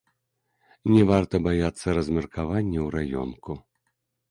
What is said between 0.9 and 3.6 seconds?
Не варта баяцца размеркавання ў раёнку.